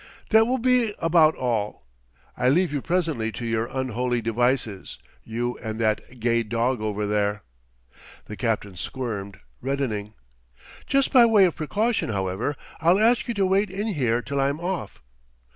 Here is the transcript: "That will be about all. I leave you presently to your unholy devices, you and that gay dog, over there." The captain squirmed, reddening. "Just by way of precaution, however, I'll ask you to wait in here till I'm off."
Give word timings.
"That 0.31 0.47
will 0.47 0.57
be 0.57 0.95
about 0.97 1.35
all. 1.35 1.83
I 2.35 2.49
leave 2.49 2.73
you 2.73 2.81
presently 2.81 3.31
to 3.33 3.45
your 3.45 3.67
unholy 3.67 4.19
devices, 4.19 4.97
you 5.23 5.59
and 5.59 5.77
that 5.79 6.19
gay 6.19 6.41
dog, 6.41 6.81
over 6.81 7.05
there." 7.05 7.43
The 8.25 8.35
captain 8.35 8.75
squirmed, 8.75 9.39
reddening. 9.61 10.15
"Just 10.87 11.13
by 11.13 11.27
way 11.27 11.45
of 11.45 11.55
precaution, 11.55 12.09
however, 12.09 12.55
I'll 12.79 12.97
ask 12.97 13.27
you 13.27 13.35
to 13.35 13.45
wait 13.45 13.69
in 13.69 13.89
here 13.89 14.23
till 14.23 14.41
I'm 14.41 14.59
off." 14.59 15.03